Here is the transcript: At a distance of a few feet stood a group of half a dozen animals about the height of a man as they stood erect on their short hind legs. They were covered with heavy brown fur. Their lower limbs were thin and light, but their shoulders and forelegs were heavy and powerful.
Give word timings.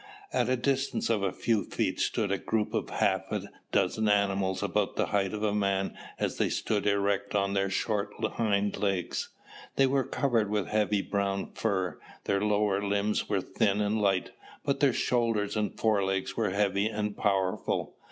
At 0.33 0.49
a 0.49 0.55
distance 0.57 1.11
of 1.11 1.21
a 1.21 1.31
few 1.31 1.63
feet 1.63 1.99
stood 1.99 2.31
a 2.31 2.39
group 2.39 2.73
of 2.73 2.89
half 2.89 3.31
a 3.31 3.51
dozen 3.71 4.09
animals 4.09 4.63
about 4.63 4.95
the 4.95 5.05
height 5.05 5.31
of 5.31 5.43
a 5.43 5.53
man 5.53 5.95
as 6.17 6.37
they 6.39 6.49
stood 6.49 6.87
erect 6.87 7.35
on 7.35 7.53
their 7.53 7.69
short 7.69 8.11
hind 8.19 8.77
legs. 8.77 9.29
They 9.75 9.85
were 9.85 10.03
covered 10.03 10.49
with 10.49 10.69
heavy 10.69 11.03
brown 11.03 11.51
fur. 11.51 11.99
Their 12.23 12.41
lower 12.43 12.81
limbs 12.83 13.29
were 13.29 13.41
thin 13.41 13.79
and 13.79 14.01
light, 14.01 14.31
but 14.65 14.79
their 14.79 14.91
shoulders 14.91 15.55
and 15.55 15.77
forelegs 15.77 16.35
were 16.35 16.49
heavy 16.49 16.87
and 16.87 17.15
powerful. 17.15 17.93